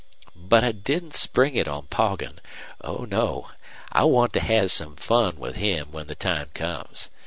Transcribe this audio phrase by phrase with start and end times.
[0.35, 2.39] But I didn't spring it on Poggin.
[2.83, 3.51] Oh no!
[3.91, 7.11] I want to have some fun with him when the time comes.